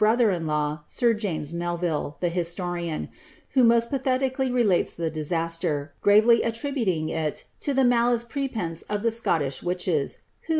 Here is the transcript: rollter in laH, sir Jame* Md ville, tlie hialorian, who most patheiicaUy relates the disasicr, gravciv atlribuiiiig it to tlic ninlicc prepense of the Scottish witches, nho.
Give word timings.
rollter 0.01 0.31
in 0.35 0.47
laH, 0.47 0.79
sir 0.87 1.13
Jame* 1.13 1.41
Md 1.53 1.79
ville, 1.79 2.17
tlie 2.23 2.31
hialorian, 2.31 3.07
who 3.51 3.63
most 3.63 3.91
patheiicaUy 3.91 4.51
relates 4.51 4.95
the 4.95 5.11
disasicr, 5.11 5.89
gravciv 6.03 6.41
atlribuiiiig 6.41 7.09
it 7.11 7.45
to 7.59 7.75
tlic 7.75 7.87
ninlicc 7.93 8.27
prepense 8.27 8.81
of 8.89 9.03
the 9.03 9.11
Scottish 9.11 9.61
witches, 9.61 10.17
nho. 10.47 10.49